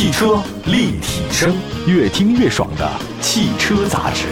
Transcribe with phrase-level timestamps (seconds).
[0.00, 1.54] 汽车立体声，
[1.86, 4.28] 越听越爽的汽车杂志。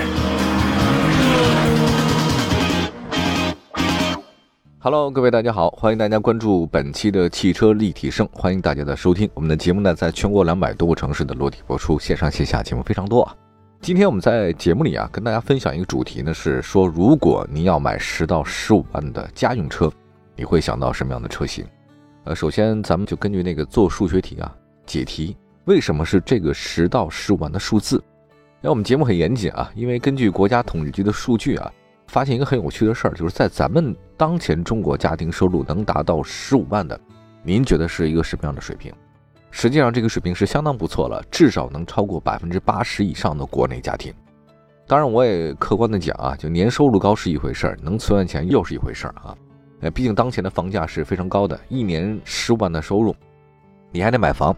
[4.78, 9.28] Hello，各位大家好，欢迎大家关注本期的汽车立体声，欢迎大家的收听。
[9.34, 13.36] 我们的节目呢，在全国两百多个城市的落地播出，线上线下节目非常多啊。
[13.82, 19.92] 今天我们在节目里啊，跟大家分享一个主题呢，是说如果您要买十到十五万的家用车，
[20.34, 21.62] 你会想到什么样的车型？
[22.24, 24.50] 呃，首先咱们就根据那个做数学题啊，
[24.86, 25.36] 解题，
[25.68, 28.02] 为什么是这个十到十五万的数字？
[28.62, 31.70] 那我们节目很严谨啊，因为根据国家统计局的数据啊。
[32.06, 36.98] 发现一个很有趣的事儿，就是在咱们当前中国家庭收入能达到十五万的，
[37.42, 38.90] 您觉得是一个什么样的水平？
[39.50, 44.10] 实际上，这个水平是相当不错了，至少能超过百分之八十以上的国内家庭。
[44.86, 49.36] 当然，我也客观的讲啊，就年收入高是一回事儿，能存完钱又是一回事儿啊。
[49.80, 53.14] 呃，毕竟当前的房价是非常高的，一年十五万的收入，
[53.92, 54.56] 你还得买房，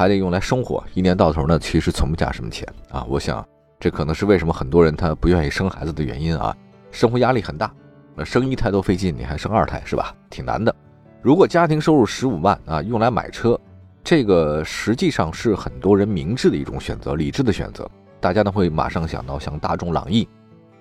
[0.00, 3.04] 还得用来生活，一年到头呢，其实存不下什么钱啊。
[3.06, 3.46] 我想，
[3.78, 6.56] 这可能是为什么很多人他不愿意生孩子的原因啊。
[6.90, 7.70] 生活压力很大，
[8.16, 10.14] 那生一胎都费劲，你还生二胎是吧？
[10.30, 10.74] 挺难的。
[11.20, 13.60] 如果家庭收入十五万啊，用来买车，
[14.02, 17.86] 这个实际上是很多人明智的一种选择，理智的选择。
[18.20, 20.26] 大家呢会马上想到像大众朗逸、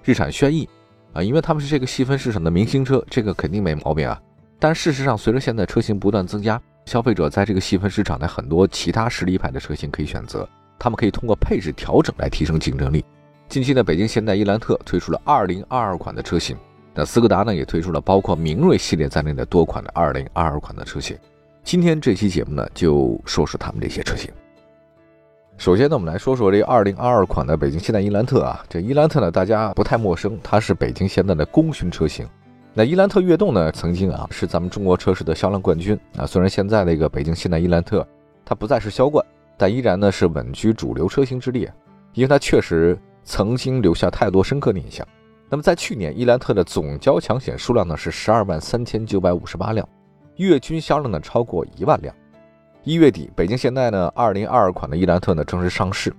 [0.01, 0.65] 日产轩逸
[1.11, 4.17] 啊，因为他们是这个细分市场的明星车，这个肯定没毛病啊。
[4.59, 13.05] 但事实上，随着现在车型不断增加，消费者在这个细分市场的很多其他实力派的车型可以选择，他们可以通过配置调整来提升竞争力。
[13.47, 16.57] 近期呢，北京现代伊兰特推出了2022款的车型，
[16.95, 21.15] 那斯柯达呢也推出了包括明锐系列在内的多款的2022款的车型。
[21.63, 24.31] 今天这期节目呢，就说说他们这些车型。
[25.57, 32.27] 首先呢，我们来说说这2022款的北京现代伊兰特啊，这伊兰特呢大家不太陌生，它是北京现代的功勋车型。
[32.79, 36.25] 那伊兰特悦动呢，曾经啊是咱们中国车市的销量冠军啊。
[36.25, 38.07] 虽然现在那个北京现代伊兰特
[38.45, 39.21] 它不再是销冠，
[39.57, 41.69] 但依然呢是稳居主流车型之列，
[42.13, 42.97] 因为它确实。
[43.25, 45.05] 曾经留下太多深刻的印象。
[45.49, 49.87] 那么在去年，伊兰特的总交强险数量呢是十二万三千九百五十八辆，
[50.37, 52.15] 月均销量呢超过一万辆。
[52.85, 56.11] 一月底，北京现代呢二零二二款的伊兰特呢正式上市，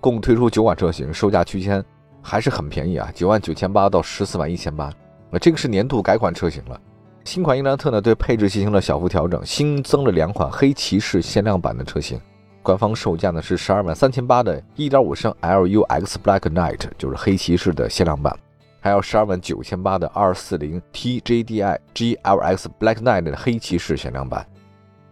[0.00, 1.82] 共推出九款车型，售价区间
[2.20, 4.92] 还是很便宜啊，九万九千八到十四万一千八。
[5.30, 6.80] 那这个是年度改款车型了。
[7.24, 12.18] 新款伊兰特呢对配置进行了小幅调整，新增了两款黑骑士限量版的车型。
[12.62, 18.34] 官方售价呢是十二万三千八的1.5升 LUX Black Knight，就是黑骑士的限量版，
[18.80, 24.46] 还有十二万九千八的240 TJDI GLX Black Knight 的黑骑士限量版。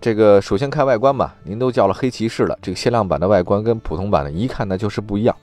[0.01, 5.35] 这个首先看外观吧，您都叫了黑骑士了，这个限量版的外观跟普通版的一看呢就是不一样。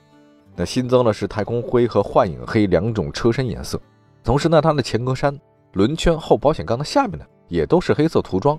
[0.56, 3.80] 那新增的是太空灰和幻影黑两种车身颜色，
[4.24, 5.38] 同时呢，它的前格栅、
[5.74, 8.58] 轮圈、后保险杠的下面呢也都是黑色涂装。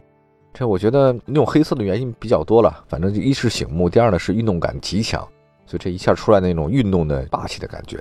[0.54, 5.20] 这我觉得用黑色的原因比较多了，反正就一是醒目，第二呢是运动感极强，
[5.66, 8.00] 所以这一下出来那种运动的霸气的感觉。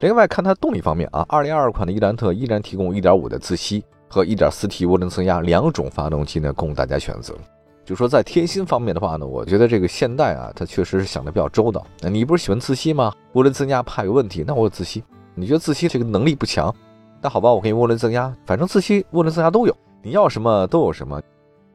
[0.00, 7.34] 另外看它动力方面啊，二零二二款的伊兰特依然提供一点五的自吸和一点四 T 涡轮增压两种发动机呢供大家选择。
[7.82, 11.84] 就说在贴心方面的话呢，我觉得这个现代啊，它确实是想的比较周到。
[12.00, 13.10] 那你不是喜欢自吸吗？
[13.32, 15.02] 涡轮增压怕有问题，那我有自吸。
[15.34, 16.74] 你觉得自吸这个能力不强？
[17.22, 21.20] 那好吧，我给你涡轮增压，反正自吸、涡轮增压都有，你要什么都有什么。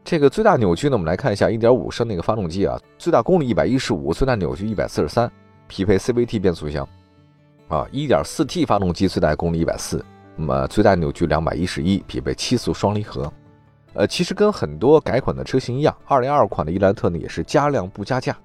[0.03, 5.29] 这个最大扭矩呢，我们来看一下1.5升那个发动机啊，最大功率115，最大扭矩143，
[5.67, 6.87] 匹配 CVT 变速箱
[7.67, 7.87] 啊。
[7.91, 10.01] 1.4T 发动机最大功率140，
[10.35, 13.31] 那么最大扭矩211，匹配七速双离合。
[13.93, 18.35] 呃，其实跟很多改款的车型一样，202款的伊兰特呢也是加量不加价。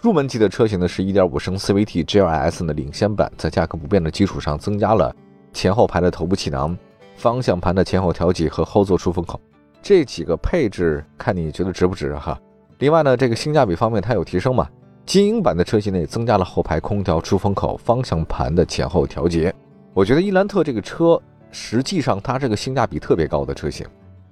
[0.00, 5.14] 入门级的车型呢是1.5升 CVT GLS 的领先版，在价格不变的基础上增加了
[5.52, 6.76] 前后排的头部气囊、
[7.16, 9.40] 方向盘的前后调节和后座出风口。
[9.82, 12.38] 这几个配置看你觉得值不值哈？
[12.78, 14.68] 另外呢，这个性价比方面它有提升嘛？
[15.06, 19.52] 精英版的车型内增加了后排空调出风口、方向盘的前后调节。
[19.92, 23.86] 我觉得伊兰特这个车实际上它这个性价比特别高的车型。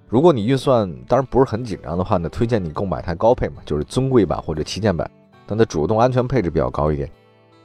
[0.06, 5.10] 如果你预算当然不是很紧张的话呢，推荐你购买台高配嘛，就是尊贵版或者旗舰版，
[5.46, 7.10] 但它主动安全配置比较高一点。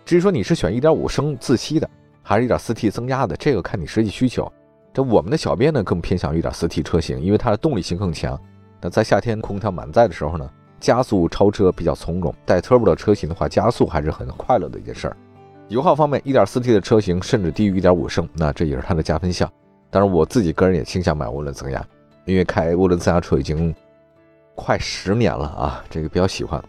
[0.06, 1.90] 至于说你是选1.5升自吸的，
[2.24, 4.52] 还是一点四 T 增压的，这个看你实际需求。
[4.94, 8.40] 这我们的小编呢更偏向于一点四 T 车型，因为它的动力性更强。
[8.82, 10.50] 那在夏天空调满载的时候呢，
[10.80, 12.34] 加速超车比较从容。
[12.46, 15.18] 带 turbo 的车型的话，加速还是很快乐的一件事儿。
[15.70, 19.52] 油耗方面，一点四 T 的车型甚至低于一点五升，那这也是它的加分项。
[19.90, 21.86] 当然，我自己个人也倾向买涡轮增压，
[22.26, 23.74] 因为开涡轮增压车已经
[24.56, 26.64] 快十年了啊，这个比较喜欢。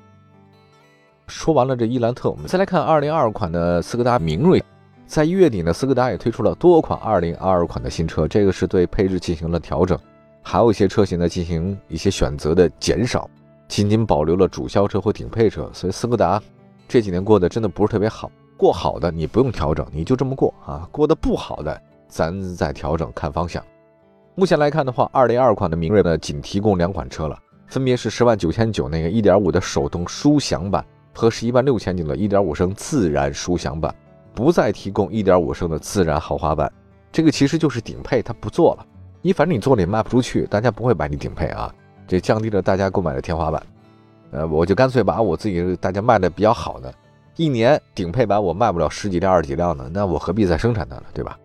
[1.27, 4.63] 说完了这伊兰特，我们再来看二零二二款的斯柯达明锐。
[5.07, 9.99] 在一月底呢，斯柯达也推出了多款2022款的新车，这个是对配置进行了调整，
[10.43, 13.29] 还有一些车型呢进行一些选择的减少。
[13.67, 16.41] 仅仅保留了主销车或顶配车，所以斯柯达
[16.87, 18.31] 这几年过得真的不是特别好。
[18.57, 23.65] 过好的你不用调整，你就这么过啊；过得不好的，咱再调整看方向。
[24.35, 30.85] 目前来看的话，二零二款的明锐呢，仅提供两款车了，分别是十万九千九那个一点五的手动舒享版
[31.15, 33.93] 和十一万六千九的一点五升自然舒享版，
[34.35, 36.71] 不再提供一点五升的自然豪华版。
[37.13, 38.87] 这个其实就是顶配，它不做了。
[39.23, 41.73] 你反正你做了也卖不出去，大家不会买你顶配啊，
[42.07, 43.63] 这降低了大家购买的天花板。
[44.33, 46.93] 呃，我就干脆把我自己大家卖的比较好的，
[47.37, 51.03] 一年顶配版我卖不了十几辆、二十几辆的，那我何必再生产它呢？
[51.15, 51.39] 对吧？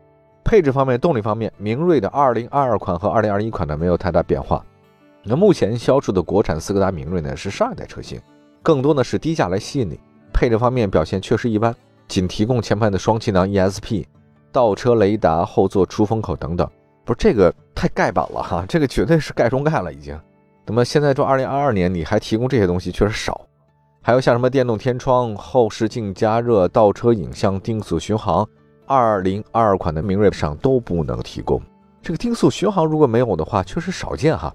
[0.44, 4.66] 配置方面、动力方面，明锐的2022款和2021款呢没有太大变化。
[5.24, 8.20] 那目前销售的国产斯柯达明锐呢是上一代车型，
[8.64, 10.00] 更多呢是低价来吸引你。
[10.34, 11.76] 配置方面表现确实一般，
[12.10, 14.06] 仅提供前排的双气囊 ESP。
[14.52, 16.68] 倒车雷达、后座出风口等等，
[17.06, 20.20] 不是这个太盖板了哈， 这个绝对是盖中盖了已经。
[20.66, 23.46] 那么现在这二零二二年你还提供这些东西确实少，
[24.02, 28.44] 还有像什么电动天窗、后视镜加热、倒车影像、定速巡航，
[28.88, 31.62] 二零二二款的明锐上都不能提供。
[32.02, 34.52] 这个定速巡航如果没有的话，确实少见哈。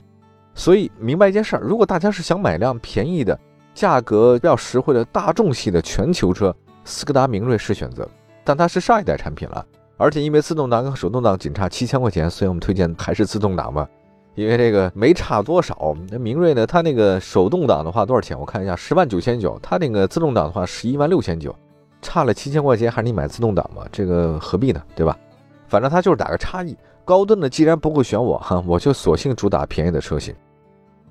[0.54, 3.38] 所以明白一件事儿，如果大家是想买辆便宜的、
[3.74, 6.52] 价格比较实惠的大众系的全球车，
[6.84, 8.08] 斯柯达明锐是选择，
[8.44, 9.64] 但它是上一代产品了。
[9.96, 13.88] 而且因为自动挡跟手动挡仅差七千块钱，所以我们推荐还是自动挡吧。
[14.34, 15.94] 因为这个没差多少。
[16.10, 18.38] 那明锐呢，它那个手动挡的话多少钱？
[18.38, 19.56] 我看一下，十万九千九。
[19.62, 21.54] 它那个自动挡的话十一万六千九，
[22.02, 23.86] 差了七千块钱，还是你买自动挡吧？
[23.92, 24.82] 这个何必呢？
[24.96, 25.16] 对吧？
[25.68, 26.76] 反正它就是打个差异。
[27.04, 30.34] 高端的既然不会选我哈，我就索性主打便宜的车型。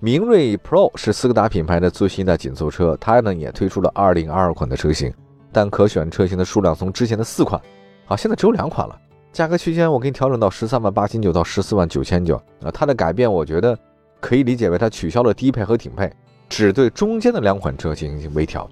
[0.01, 5.13] 明锐 Pro 是斯柯达品牌的最新的紧凑车，它呢也推出了二零二二款的车型，
[5.53, 7.61] 但可选车型的数量从之前的四款。
[8.05, 8.99] 好，现在只有两款了，
[9.31, 12.71] 价格区间我给你调整到十三万八千九到十四万九千九啊。
[12.73, 13.77] 它的改变，我觉得
[14.19, 16.11] 可以理解为它取消了低配和顶配，
[16.49, 18.67] 只对中间的两款车型进行微调。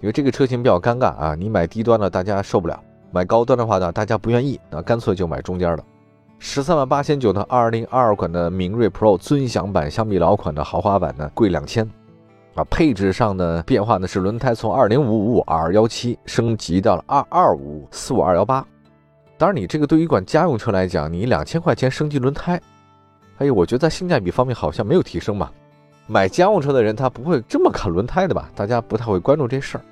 [0.00, 2.78] 因为这个车型比较尴尬啊，你买低端的大家受不了，
[3.10, 5.84] 买高端的话呢大家不愿意，那干脆就买中间的。
[6.38, 11.88] 十三万八千九的二零二二款的明锐 Pro 尊享版，相比老款的豪华版呢贵两千。
[12.54, 18.66] 啊，配置上的变化呢是轮胎从二零五五二幺七升级到了二二五四五二幺八。
[19.38, 22.60] 当然，你这个对于一款家用车来讲，你两千块钱升级轮胎，
[23.38, 25.50] 哎呦，我觉得在性价比方面好像没有提升嘛。
[26.06, 28.50] 买家用车的人他不会这么看轮胎的吧？
[28.54, 29.84] 大家不太会关注这事儿。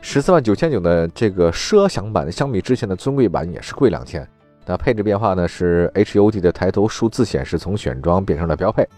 [0.00, 4.26] 十四万九千九的这个奢享版，相比之前的尊贵版也是贵两千。
[4.64, 8.88] 那配置变化呢是 HUD 的抬头数字显示从选装变成了标配。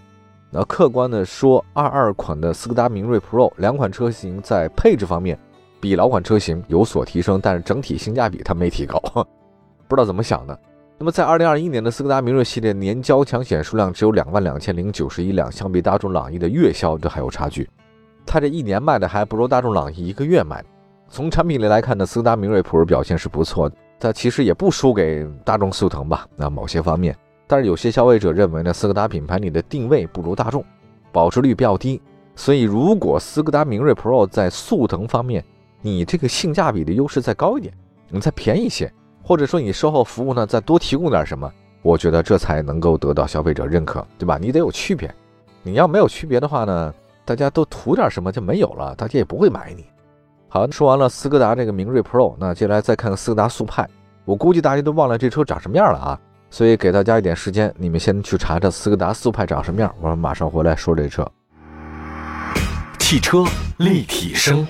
[0.58, 5.38] 那客观的说，二二款的斯柯达明锐 Pro 两款车型在配置方面
[5.82, 8.98] 比老款车型有所提升，但是整体性价比它没提高，
[9.86, 10.58] 不知道怎么想的。
[10.96, 17.68] 那么在二零二一年的斯柯达明锐系列年交强险数量只有两万两千零九十一辆，相比大众朗逸的月销这还有差距，
[18.24, 20.64] 它这一年卖的还不如大众朗逸一个月卖。
[21.10, 26.26] 从产品力来看呢，斯柯达明锐 Pro 表现是不错的，它其实也不输给大众速腾吧？
[26.34, 27.14] 那某些方面。
[27.46, 30.64] 但是有些消费者认为呢，斯柯达品牌里的定位不如大众，
[31.12, 32.00] 保值率比较低，
[32.34, 35.44] 所以如果斯柯达明锐 Pro 在速腾方面，
[35.80, 37.72] 你这个性价比的优势再高一点，
[38.08, 41.50] 你再便宜些，或者说你售后服务呢再多提供点什么，
[41.82, 44.38] 我觉得这才能够得到消费者认可，对吧？
[44.38, 45.14] 你得有区别，
[45.62, 46.92] 你要没有区别的话呢，
[47.24, 49.84] 大家都图点什么就没有了，大家也不会买你。
[50.48, 53.88] 好，说完了斯柯达这个明锐 Pro，那接下来再看看斯柯达速派，
[54.24, 56.20] 我估计大家都忘了这车长什么样了啊。
[56.56, 59.94] 所以给大家一点时间，你们先去查查斯柯达速派长什么样。
[60.00, 61.30] 我们马上回来说这车。
[62.98, 63.44] 汽车
[63.76, 64.66] 立体声，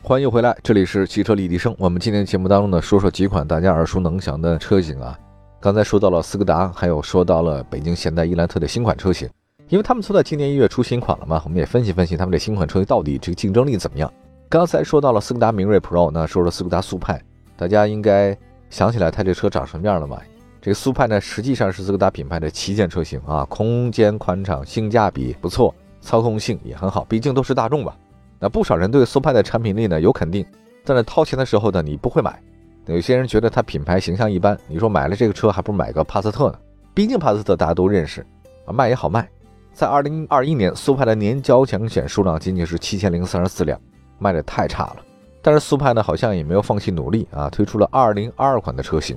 [0.00, 1.74] 欢迎回来，这里是汽车立体声。
[1.80, 5.18] 我们今天节目当中呢，说说几款大家耳熟能详的车型啊。
[5.58, 9.28] 刚才说到了斯柯达，还有说到了北京现代伊兰特的新款车型，
[9.68, 14.08] 因为他们都在今年一月出新款了嘛，我们也分析分析他们这新款车型到底这个竞争力怎么样。
[14.48, 17.20] 刚才说到了斯柯达明锐 Pro，那说说斯柯达速派，
[17.56, 18.38] 大家应该。
[18.70, 20.18] 想起来它这车长什么样了吗？
[20.60, 27.96] 这个速派呢，实际上是斯柯达品牌的旗舰车型啊，空间宽敞，性价比不错，操控性也很好，毕竟都是大众吧。
[28.38, 30.44] 那不少人对速派的产品力呢有肯定，
[30.84, 32.40] 但是掏钱的时候呢，你不会买。
[32.86, 36.58] 有些人觉得它品牌形象一般，你说买了这个车还不如买个帕萨特呢？
[36.92, 38.26] 毕竟帕萨特大家都认识
[38.66, 39.28] 啊，卖也好卖。
[39.72, 43.80] 在二零二一年，速派的年交强险数量仅仅是七千零三十四辆，
[44.18, 44.96] 卖的太差了。
[45.40, 49.16] 但是速派呢，好像也没有放弃努力啊，推出了二零二二款的车型，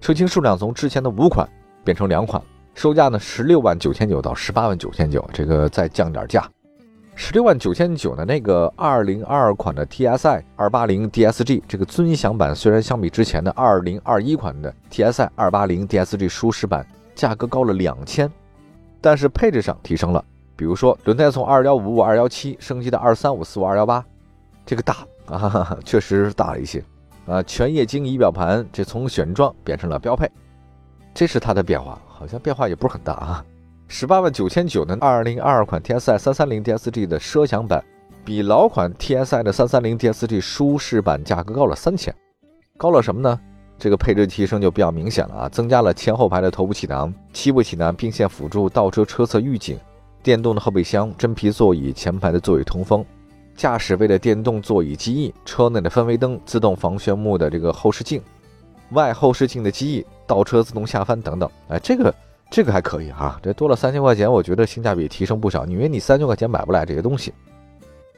[0.00, 1.48] 车型数量从之前的五款
[1.84, 2.42] 变成两款，
[2.74, 6.48] 售价呢十六万九千九到十八万九千九，这个再降点价。
[7.14, 18.32] 十六万九千九的那个二零二二款的 TSI 二八零 DSG 这个尊享版，虽然相比之前的二零二一款的 TSI 二八零 DSG 舒适版价格高了两千，
[19.00, 20.24] 但是配置上提升了，
[20.56, 24.02] 比如说轮胎从二幺五五二幺七升级到二三五四五二幺八，
[24.64, 26.82] 这个大啊， 确实是大了一些
[27.26, 27.42] 啊。
[27.42, 30.30] 全液晶仪表盘这从选装变成了标配，
[31.14, 33.44] 这是它的变化，好像变化也不是很大啊。
[33.88, 37.84] 十八万九千九的二零二二款 TSI 三三零 DSG 的奢享版，
[38.24, 42.14] 比老款 TSI 的三三零 DSG 舒适版价格高了三千，
[42.78, 43.38] 高了什么呢？
[43.78, 49.78] 这个配置提升就比较明显了啊，增加了前后排的头部气囊、七部气囊并线辅助、倒车车侧预警、
[50.22, 53.04] 电动的后备箱、真皮座椅、前排的座椅通风、
[53.56, 58.22] 驾驶位的电动座椅记忆、车内的氛围灯、自动防眩目的这个后视镜、
[58.90, 62.14] 外后视镜的记忆、倒车自动下翻等等，哎，这个。
[62.54, 65.64] 这个还可以哈，这多了三千块钱，我觉得性价比提升不少。
[65.64, 67.32] 因为你三千块钱买不来这些东西。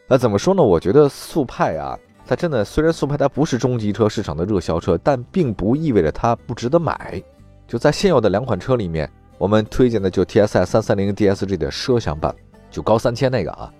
[0.08, 0.60] 那怎么说呢？
[0.60, 7.22] 我觉得速派啊，它真的虽然速派它不是中级车市场的热销车，但并不意味着它不值得买。
[7.68, 12.34] 就在现有的两款车里面，我们推荐的就 T S I 三三零 D S G 的奢享版，
[12.72, 13.72] 就高三千那个啊。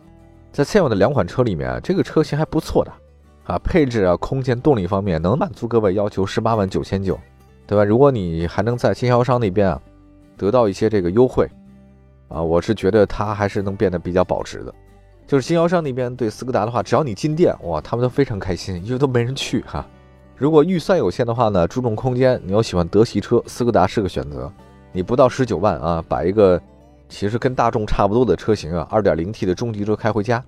[0.54, 2.92] 在现有的两款车里面，这个车型还不错的
[3.42, 7.18] 啊，配置啊、空间、动力方面能满足各位要求，十八万九千九，
[7.66, 7.82] 对吧？
[7.82, 9.80] 如果你还能在经销商那边啊。
[10.36, 11.48] 得到一些这个优惠，
[12.26, 14.74] 啊，我是觉得它还是能变得比较保值的。
[15.28, 19.86] 就是经销商那边对斯柯达的话，只要你进店，哇，他们都非常开心，因为都没人去哈。
[20.36, 24.52] 如果预算有限的话呢，注重空间，你又喜欢德系车，斯柯达是个选择。
[24.90, 26.60] 你不到十九万啊，把一个
[27.08, 30.42] 其实跟大众差不多的车型啊，二点零 T 的中级车开回家，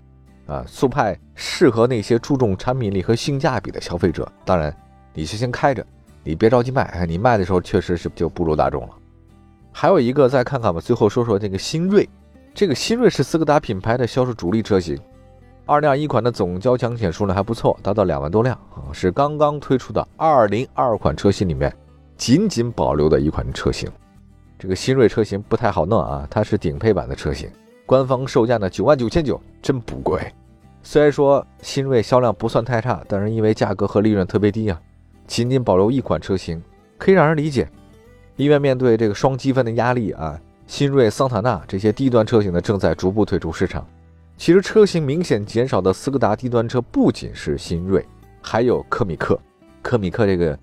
[0.46, 4.26] 啊，速派适合那些注重产品力和性价比的消费者。
[4.44, 4.74] 当然，
[5.14, 5.84] 你是先开着，
[6.24, 8.90] 你别着急卖，你卖的时候确实是就不如大众了。
[9.70, 10.80] 还有一个，再看看吧。
[10.80, 12.08] 最后说说这个新锐，
[12.54, 14.98] 这个新锐是斯柯达品牌的销售主力车型。
[15.66, 21.70] 二零二一款的总交强险数量还不错，达到两万多辆啊，是刚刚推出的二零二二款车型里面
[22.16, 23.90] 仅仅保留的一款车型。
[24.58, 27.50] 这个新锐车型不太好弄啊，它是顶配版的车型，
[27.84, 30.32] 官方售价呢九万九千九，真不贵。
[30.82, 34.80] 虽然说新锐销量不算太差，但是因为价格和利润特别低啊，
[35.26, 36.62] 仅仅保留一款车型，
[36.96, 37.68] 可以让人理解。
[38.36, 43.86] 因为面对这个双积分的压力啊，新锐、桑塔纳这些低端车型呢正在逐步退出市场。
[44.36, 48.04] 其实车型明显减少的斯柯达低端车不仅是新锐，
[48.42, 49.38] 还有科米克。
[49.82, 50.58] 科米克这个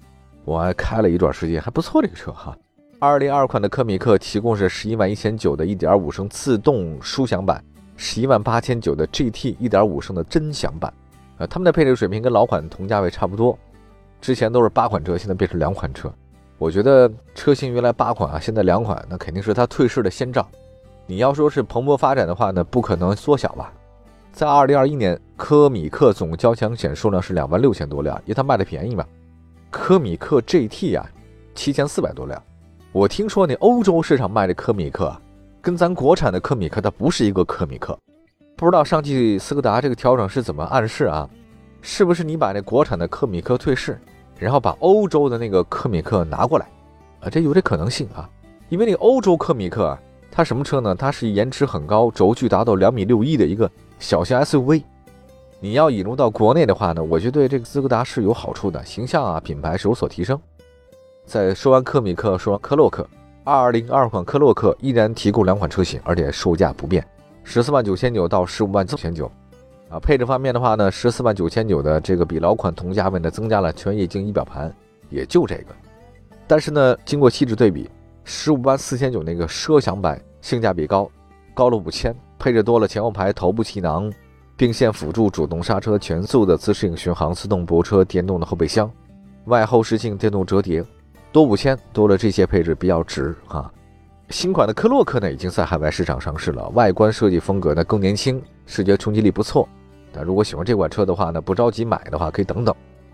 [0.46, 2.56] 我还开了一段时间，还不错这个车哈。
[3.06, 7.62] 二零二款的科米克提供是十一万一千九的一点五升自动舒享版，
[7.98, 10.94] 十一万八千九的 GT 一点五升的臻享版。
[11.38, 13.60] 呃，他们的配置水平跟老款同价位差不多，
[14.22, 16.10] 之前都是八款车，现在变成两款车。
[16.58, 20.48] 我觉得车型原来八款啊，现在两款，那肯定是它退市的先兆。
[21.06, 23.74] 你要说是蓬勃发展的话呢，不可能缩小吧？
[24.32, 29.06] 在二零二一年，科米克总交强险数量是两万六千多辆，因为它卖的便宜嘛。
[29.70, 31.06] 科米克 GT 啊，
[31.54, 32.42] 七千四百多辆。
[32.94, 35.12] 我听说那欧洲市场卖的科米克，
[35.60, 37.98] 跟咱国产的科米克它不是一个科米克。
[38.56, 41.28] 不知道上汽斯柯达这个调整是怎么暗示啊？
[41.82, 44.00] 是不是你把那国产的科米克退市？
[44.38, 46.68] 然后把欧洲的那个科米克拿过来，
[47.22, 48.30] 啊，这有这可能性啊，
[48.70, 50.00] 因为那欧洲科米克啊
[50.32, 50.94] 它什么车呢？
[50.94, 54.84] 它是延迟很高、轴距达到两米六一的一个小型 SUV。
[55.60, 60.40] 你要引入到国内的话呢，我觉得对这个斯柯达是有好处的，形象啊、品牌是有所提升。
[61.26, 63.08] 在说完科米克，说完科洛克，
[63.44, 67.06] 二零二款科洛克依然提供两款车型，而且售价不变，
[67.44, 69.32] 十四万九千九到十五万九千九。
[69.90, 74.74] 啊，配置方面的话呢，十四万九千九的这个比老款同价位呢增加了全液晶仪表盘，
[75.10, 75.68] 也就这个。
[76.48, 77.90] 但是呢，经过细致对比，
[78.24, 81.10] 十五万四千九那个奢享版性价比高，
[81.54, 84.12] 高了五千，配置多了前后排头部气囊、
[84.58, 88.92] 并线辅助、主动刹车、全速的自适应巡航、自动泊车、电动的后备箱、
[89.46, 90.84] 外后视镜电动折叠，
[91.34, 93.70] 多五千，多了这些配置比较值啊。
[94.30, 99.68] 新款的科洛克呢已经在海外市场上市了，外观设计风格呢更年轻，视觉冲击力不错。
[100.12, 102.74] 但如果喜欢这款车的话呢，不着急买的话，可以等等。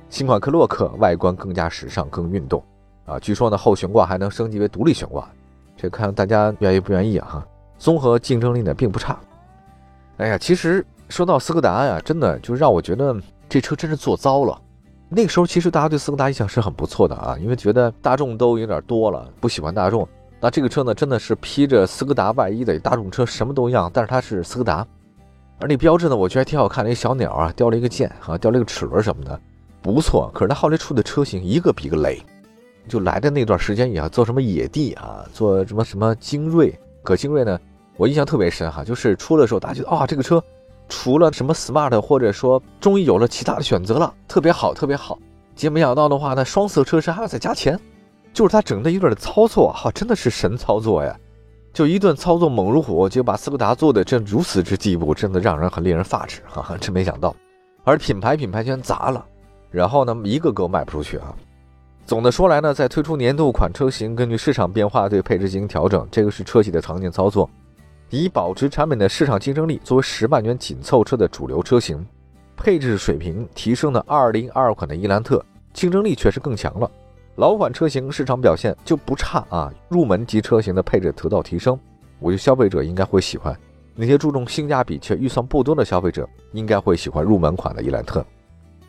[0.10, 2.62] 新款科洛克外观更加时尚，更运动
[3.06, 3.18] 啊！
[3.20, 5.26] 据说呢，后悬挂还能升级为独立悬挂，
[5.78, 7.46] 这看大家愿意不愿意啊？
[7.78, 9.18] 综合竞争力呢并不差。
[10.18, 13.16] 哎呀，其实说到斯柯达呀，真的就让我觉得
[13.48, 14.62] 这车真是做糟了。
[15.12, 20.08] 那个时候其实大家对斯柯达印象是很不错的啊，因为觉得大众都有点多了，不喜欢大众。
[20.40, 24.86] 那这个车呢，真的是披着斯柯达外衣的大众车，什么都一样，但是它是斯柯达。
[25.60, 29.38] 而那标志呢，我觉得还挺好看的，一小鸟啊，雕了一个剑啊，雕了一个齿轮什么的，
[29.82, 30.32] 不错。
[30.34, 32.24] 可是它后来出的车型一个比一个雷，
[32.88, 36.74] 就来的那段时间也做什么野地啊，做什么什么精锐。
[37.04, 37.60] 可精锐呢，
[37.98, 40.42] 我印象特别深哈，就是出的时候大家觉得啊，这个车
[40.90, 45.18] 除了什么 smart，或者说终于有了其他的选择了，特别好，特别好。
[45.56, 47.80] 结果没想到的话呢，双色车身还要再加钱，
[48.34, 51.16] 就是它整的有点操作哈，真的是神操作呀。
[51.72, 56.62] 就一顿操作猛如虎，就把斯柯达做的这如此之地步，真的让人很令人发指哈！
[56.64, 57.36] 哈真没想到，
[57.84, 59.24] 而品牌品牌全砸了，
[59.70, 61.34] 然后呢，一个个卖不出去啊。
[62.08, 67.48] 总的说来呢，在推出年度款车型，根据市场变化对配置进行调整，这个是车企的常见操作，
[68.10, 69.80] 以保持产品的市场竞争力。
[69.84, 72.06] 作为十万元紧凑车的主流车型，
[72.56, 76.90] 配置水平提升的2022款的伊兰特竞争力确实更强了。
[77.36, 81.80] 老款车型市场表现就不差啊，入门级车型的配置得到提升，
[82.20, 83.58] 我觉得消费者应该会喜欢。
[83.96, 88.26] 那些注重性价比却预算不多的消费者，应该会喜欢入门款的伊兰特。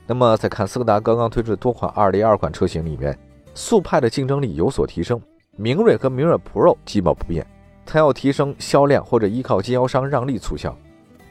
[0.07, 3.17] 那么再看斯柯达刚刚推出的多款202款车型里面，
[3.55, 5.21] 速派的竞争力有所提升，
[5.57, 7.47] 明锐和明锐 Pro 基本不变。
[7.93, 10.73] 它要提升销量或者依靠经销商让利促销。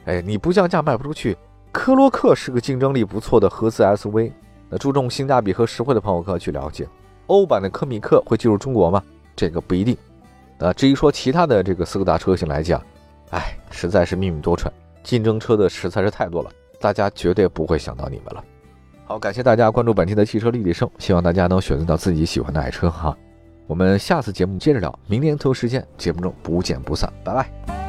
[0.03, 1.37] 哎，你不降价卖不出去。
[1.71, 4.33] 科洛克是个竞争力不错的合资 SUV，
[4.67, 6.85] 那注重性价比和实惠的朋友可以去了解。
[7.27, 9.01] 欧版的科米克会进入中国吗？
[9.37, 9.95] 这个不一定。
[10.57, 12.83] 啊，至于说其他的这个斯柯达车型来讲，
[13.29, 14.67] 哎，实在是命运多舛，
[15.01, 16.51] 竞争车的实在是太多了，
[16.81, 18.43] 大家绝对不会想到你们了。
[19.05, 23.15] 好，感谢大家关注本期的汽车立体声，希望大家能选择到自己喜欢的爱车哈。
[23.69, 27.88] 我们下次节目接着聊，明天同一时间节目中不见不散，拜拜。